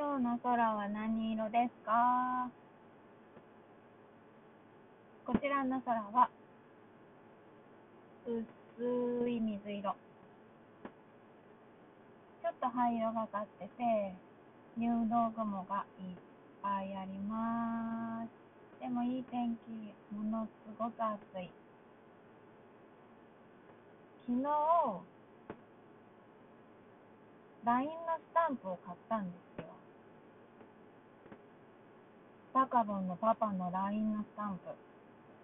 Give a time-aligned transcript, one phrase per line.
[0.00, 2.48] 今日の空は何色ですか？
[5.26, 6.30] こちらの空は
[8.24, 9.94] 薄い水色。
[12.42, 14.14] ちょっと灰色がかってて、
[14.78, 16.16] 入道雲がいっ
[16.62, 18.80] ぱいあります。
[18.80, 21.50] でもいい天気、ものすごく暑い。
[24.26, 24.48] 昨日、
[27.66, 29.66] LINE のスタンプを買ったんですよ。
[32.52, 34.74] バカボンのパパの LINE のスタンプ。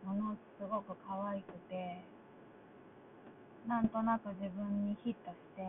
[0.06, 2.02] ものすごく可愛くて、
[3.66, 5.62] なんとなく自分にヒットして、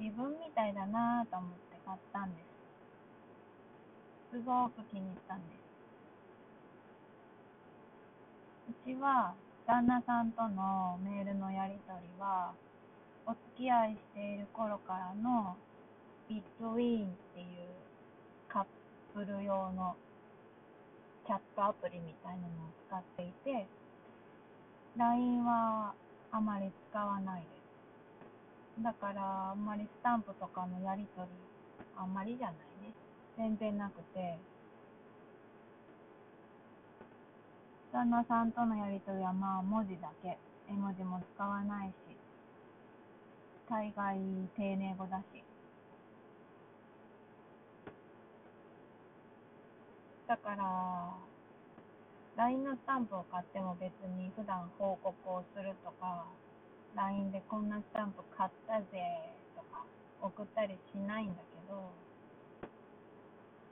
[0.00, 2.36] 自分みたいだなぁと思って買ったんで
[4.30, 4.38] す。
[4.38, 5.58] すごく気に入ったんです。
[8.70, 9.34] うちは
[9.66, 12.52] 旦那さんとのメールのやり取りは、
[13.26, 15.56] お付き合いしている頃からの
[16.28, 17.46] ビットウィーンっていう
[18.48, 18.68] カップ
[19.20, 19.94] ル用の
[21.26, 22.48] チャットアプリみたいなのを
[22.88, 23.66] 使っていて、
[24.96, 25.94] LINE は
[26.30, 27.46] あまり使わないで
[28.78, 28.82] す。
[28.82, 31.28] だから、あんまりスタンプとかのやりとり、
[31.96, 32.92] あんまりじゃないね。
[33.36, 34.36] 全然なくて、
[37.92, 40.36] 旦那さんとのやりとりはまあ文字だけ。
[40.66, 41.92] 絵文字も使わないし、
[43.68, 44.18] 大概
[44.56, 45.44] 丁寧語だし。
[50.34, 51.14] だから、
[52.34, 56.26] LINE のスタンプを買っても別に普段報告をするとか、
[56.96, 59.86] LINE でこんなスタンプ買ったぜとか
[60.18, 61.86] 送ったりしないんだけど、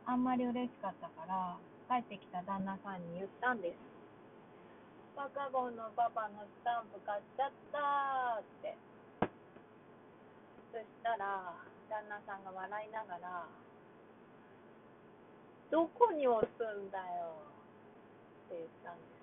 [0.07, 1.59] あんまり嬉しかったから、
[1.91, 3.75] 帰ってきた旦那さんに言ったんです。
[5.19, 8.79] バカボンのパパのスタンプ買っちゃったって。
[10.71, 11.59] そしたら、
[11.91, 13.51] 旦那さんが笑いながら、
[15.73, 17.05] どこに押すんだよ？
[18.47, 19.17] って言ったんです。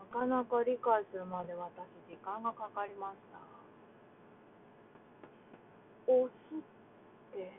[0.00, 1.76] なかなか理解するまで私
[2.08, 3.36] 時間がかかりました。
[6.10, 6.58] 押すっ
[7.36, 7.38] て。
[7.38, 7.52] ね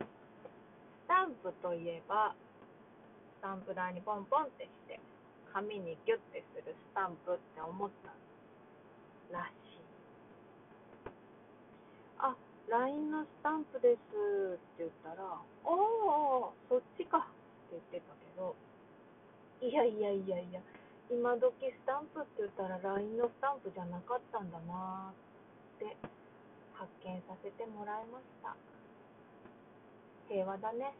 [0.00, 0.04] え。
[0.04, 0.06] ス
[1.06, 2.34] タンプといえば
[3.38, 4.98] スタンプ台にポンポンってして
[5.52, 9.74] 紙にギュッてするスタンプって思ったらしい
[12.74, 18.50] LINE のスタンプですって言ったら、ああ、そっちかって言ってたけど、
[19.62, 20.58] いやいやいやいや、
[21.06, 25.94] 今時スタンプって言ったら LINE のスタンプじゃなかったんだなって
[26.74, 28.58] 発見させてもらいました。
[30.26, 30.98] 平和だね。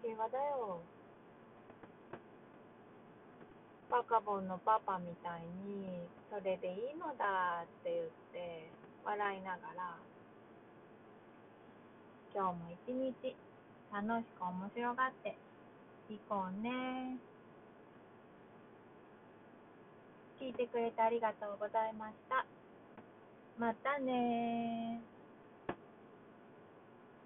[0.00, 0.80] 平和だよ。
[3.90, 8.72] バカボンのパパみたいに、それでいいのだって言って
[9.04, 10.15] 笑いながら
[12.36, 13.34] 今日も一日
[13.90, 15.34] 楽しく面白がって
[16.10, 17.16] いこうね。
[20.38, 22.44] 聞いてくれてありがとうございました。
[23.58, 25.00] またね